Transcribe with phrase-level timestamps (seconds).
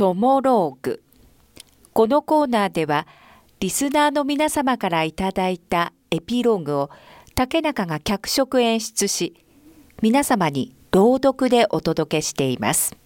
[0.00, 1.02] トモローグ
[1.92, 3.06] このコーナーでは
[3.58, 6.90] リスナーの皆様からいただいたエピローグを
[7.34, 9.44] 竹中が脚色演出し
[10.00, 12.96] 皆様に朗読でお届けしています。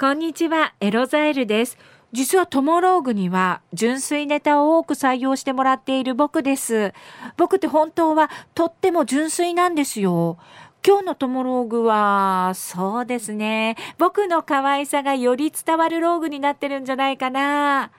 [0.00, 1.78] こんにちはエロザエルです。
[2.10, 6.92] 実はトモローグには純粋ネタを多く採用してもらっている僕です。
[7.36, 10.38] 僕って本当はとっても純粋なんですよ。
[10.86, 13.76] 今日のトモローグは、そうですね。
[13.98, 17.90] 僕の可愛さがより伝わるローグになってるんじゃないかな。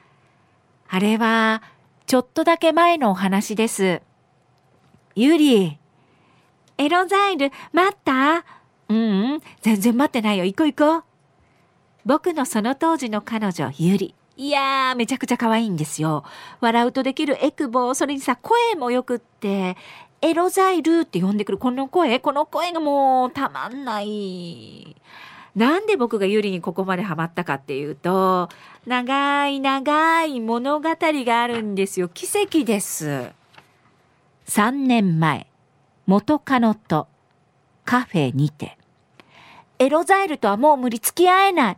[0.88, 1.62] あれは、
[2.06, 4.02] ちょっとだけ前のお話です。
[5.16, 5.78] ゆり。
[6.78, 8.46] エロザイル、待った？
[8.88, 8.98] うん、
[9.34, 10.46] うん、全然待ってないよ。
[10.46, 11.04] 行こう行こう。
[12.06, 14.16] 僕のその当時の彼女、ゆり。
[14.38, 16.24] いやー、めちゃくちゃ可愛いんですよ。
[16.62, 19.76] 笑うとできるエクボ、それにさ、声もよくって、
[20.22, 24.96] エロザイルって呼んでくるこの声、この声がもうたまんない。
[25.56, 28.50] なんで僕がユリにここまでハマったかっていうと、
[28.86, 32.10] 長い長い物語があるんですよ。
[32.10, 33.32] 奇跡です。
[34.48, 35.48] 3年前、
[36.06, 37.08] 元カノと
[37.86, 38.78] カフェにて。
[39.80, 41.78] エロザイルとはもう無理付き合えない。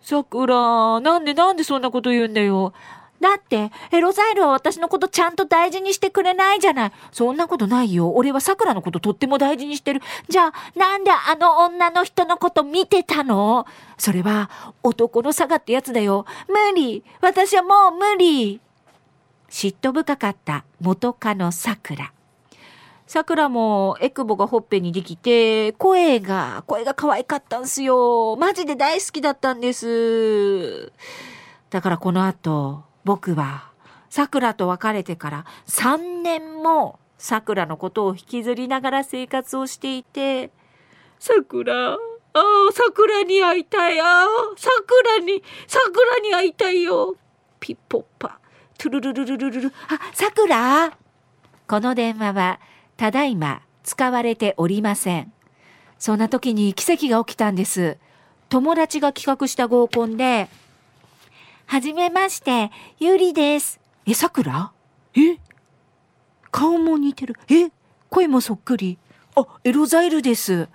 [0.00, 2.72] さくら、なんでなんでそんなこと言うんだよ。
[3.20, 6.92] だって、エロザイルは私のことちゃんと大事にしてくれないじゃない。
[7.10, 8.12] そんなことないよ。
[8.14, 10.00] 俺は桜のこととっても大事にしてる。
[10.28, 13.66] じゃあ、なんであの女の人のこと見てたの？
[13.96, 14.50] それは、
[14.82, 16.26] 男の差がってやつだよ。
[16.48, 17.02] 無理。
[17.20, 18.60] 私はもう無理。
[19.50, 22.12] 嫉妬深かった元カノ桜。
[23.06, 28.36] 桜もエクボがほっぺにできて、声が、声が可愛かったんすよ。
[28.36, 30.92] マジで大好きだったんです。
[31.70, 33.70] だからこの後、僕は
[34.10, 40.50] 桜と別れてから3年も桜のことを引きずりながら生活をしていて
[41.18, 41.96] 桜あ
[42.34, 42.38] あ
[42.70, 44.26] 桜に会いたいああ
[44.58, 47.16] 桜に桜に会いたいよ。
[47.58, 48.40] ピッポッパ
[48.76, 49.68] トゥルルルルルルル。
[49.68, 49.72] あ
[50.12, 50.92] 桜？
[51.66, 52.60] この電話は
[52.98, 55.32] ただいま使われておりません。
[55.98, 57.96] そんな時に奇跡が起きたんです。
[58.50, 60.50] 友達が企画した合コンで
[61.70, 63.78] はじめまして、ゆりです。
[64.06, 64.72] え、さくら？
[65.14, 65.36] え？
[66.50, 67.36] 顔も似てる。
[67.50, 67.70] え？
[68.08, 68.96] 声もそっくり。
[69.36, 70.66] あ、エロザイルです。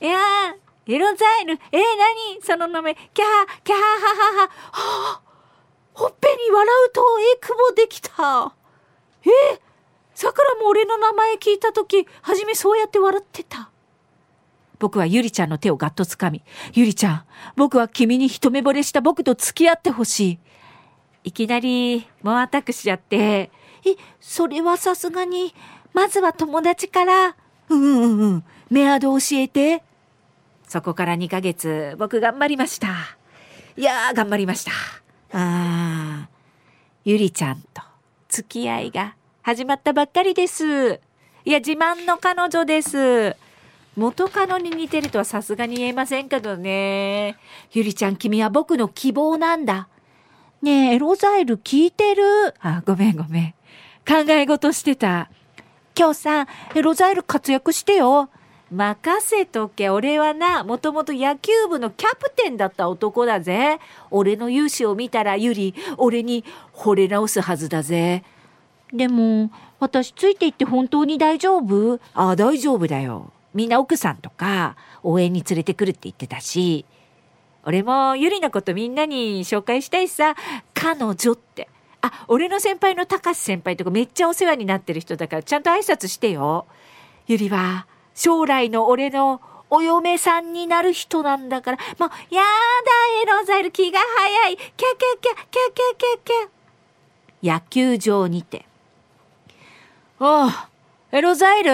[0.00, 1.58] いやー、エロザイル。
[1.70, 1.80] えー、
[2.32, 2.40] 何？
[2.42, 2.94] その名前。
[2.94, 4.46] キャハ、キャハハハハ。
[4.46, 5.22] はあ、
[5.92, 7.02] ほっぺに笑うと
[7.34, 8.54] エクボできた。
[9.24, 9.60] えー、
[10.14, 13.70] さくらも俺の名前聞いたとき、はじめそうやって笑ってた。
[14.82, 16.42] 僕はゆりちゃんの手をガッと掴み、
[16.74, 20.38] ゆりちゃん、僕は君に一目惚れした僕と付き合ってほしい。
[21.22, 23.50] いきなり、もうアタックしちゃって、え、
[24.20, 25.54] それはさすがに、
[25.92, 27.36] まずは友達から、
[27.68, 29.84] うんうんうん、メアド教えて。
[30.66, 32.88] そこから2ヶ月、僕頑張りました。
[33.76, 34.72] いやー、頑張りました。
[35.30, 36.28] あー、
[37.04, 37.82] ゆりちゃんと
[38.28, 40.98] 付き合いが始まったばっかりです。
[41.44, 43.36] いや、自慢の彼女です。
[43.96, 47.36] 元カノに似てるとはさすがに言えませんけどね。
[47.72, 49.88] ゆりちゃん君は僕の希望なんだ。
[50.62, 52.54] ねえ、エロザイル聞いてる？
[52.60, 53.54] あ、ごめんごめん。
[54.08, 55.28] 考え事してた。
[55.94, 58.30] 今日さ、エロザイル活躍してよ。
[58.70, 59.90] 任せとけ。
[59.90, 63.78] 俺はな、もともと野球部のキャプテンだった男だぜ。
[64.10, 68.24] 俺の勇姿を見たらゆり、俺に惚れ直すはずだぜ。
[68.90, 69.50] でも、
[69.80, 72.00] 私ついていって本当に大丈夫？
[72.14, 73.30] ああ、大丈夫だよ。
[73.54, 76.84] みんな奥さんとか応援に連れてくるって言ってたし、
[77.64, 80.34] 俺もゆりのことみんなに紹介したいさ、
[80.74, 81.68] 彼女って。
[82.00, 86.66] あ、俺の先輩の高橋先輩とかめっちゃお世話になってる人だからちゃんと挨拶してよ。
[87.28, 89.40] ゆりは将来の俺の
[89.70, 92.48] お嫁さんになる人なんだから、もう、やだ、
[93.22, 94.56] エロザイル気が早い。
[94.56, 96.48] キャキャキャ、キャキャキャ
[97.40, 97.54] キャ。
[97.54, 98.66] 野球場にて。
[100.20, 100.50] おう、
[101.12, 101.70] エロザイル？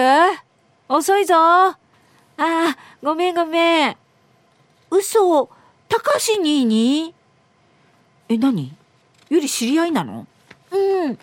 [0.91, 1.77] 遅いぞあ
[2.37, 3.97] あ、ごめんごめん。
[4.89, 5.45] 嘘、
[5.87, 7.13] 高橋兄に？
[8.27, 8.75] え、何？
[9.29, 10.25] ゆり知り合いなの？
[10.71, 11.19] うん。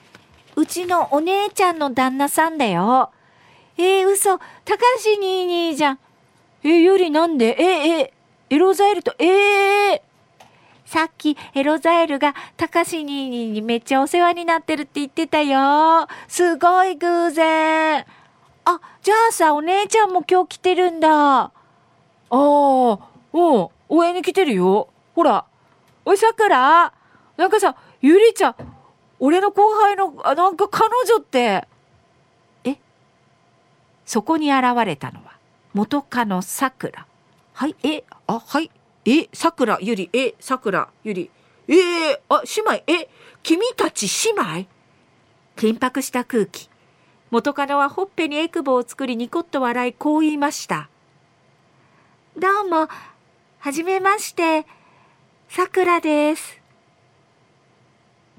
[0.55, 3.11] うちのお姉ちゃんの旦那さんだよ。
[3.77, 4.45] えー、嘘、高
[5.05, 5.99] 橋兄にじゃん。
[6.63, 7.57] え、ゆりなんで？
[7.59, 8.13] え、え、
[8.49, 10.01] エロザイルと、ええー、
[10.89, 16.07] さっきエロザイルが高橋兄にめっちゃお世話になってるって言ってたよ。
[16.29, 18.07] すごい偶然。
[18.69, 21.11] あ、じゃあさ、お姉ちゃんも今日来てるんだ。
[21.45, 21.53] あ
[22.31, 22.39] あ、う
[22.95, 24.89] ん、応援に来てるよ。
[25.15, 25.45] ほら。
[26.05, 26.93] おい、さくら？
[27.37, 28.57] なんかさ、ゆりちゃん、
[29.21, 31.69] 俺の後輩の、あ、なんか彼女って。
[32.65, 32.77] え？
[34.05, 35.39] そこに現れたのは、
[35.73, 37.07] 元カノさくら。
[37.53, 38.71] はい、え、あ、はい。
[39.05, 41.31] え、さくら、ゆり、え、さくら、ゆり。
[41.69, 43.09] えー、あ、姉妹、え、
[43.45, 44.67] 君たち姉妹？
[45.55, 46.69] 緊迫した空気。
[47.31, 50.89] 元カノはほっぺにエクボを作りニコッと笑いこう言いました。
[52.39, 52.89] どうも、
[53.59, 54.65] はじめまして、
[55.49, 56.61] さくらです。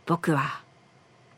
[0.06, 0.62] 僕は、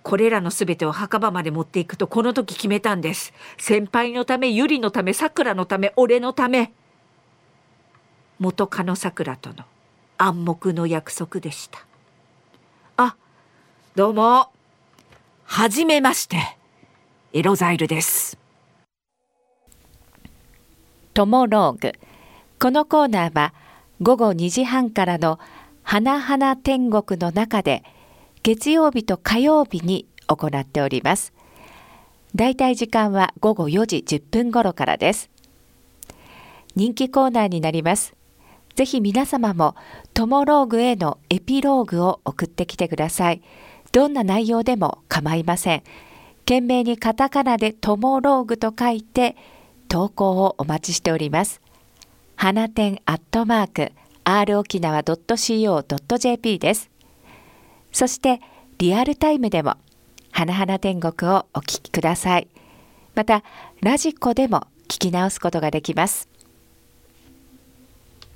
[0.03, 3.33] これらのすべてを墓場まで持っていくとこの時決めたんです。
[3.57, 6.71] 先輩のため、ゆりのため、さくらのため、俺のため。
[8.37, 9.65] 元カノさくらとの
[10.19, 11.83] 暗黙の約束でした。
[12.97, 13.15] あ、
[13.95, 14.51] どうも。
[15.45, 16.58] はじめまして。
[17.31, 18.39] エロザイルです。
[21.13, 21.93] トモローグ。
[22.59, 23.53] このコーナーは
[24.01, 25.37] 午後2時半からの
[25.83, 27.83] 「花々天国」の中で
[28.41, 31.31] 月曜日と火曜日に行っております。
[32.33, 35.29] だいたい時間は午後4時10分頃からです。
[36.75, 38.15] 人気コーナーになります。
[38.73, 39.75] ぜひ皆様も
[40.15, 43.43] トモローグへのエピローグを送ってきてください。
[43.91, 45.83] どんな内容でも構いません。
[46.49, 49.35] 懸命にカタカナでトモローグと書いて
[49.87, 51.61] 投稿をお待ちしております。
[52.35, 53.91] 花店アットマーク
[54.23, 56.89] r 沖縄 .co.jp です。
[57.91, 58.41] そして
[58.79, 59.75] リアルタイムでも
[60.31, 62.47] 花々天国をお聞きください。
[63.13, 63.43] また
[63.81, 66.27] ラジコでも聞き直すことができます。